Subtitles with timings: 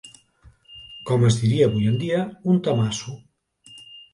[1.09, 3.15] Com es diria avui en dia “un temassu”.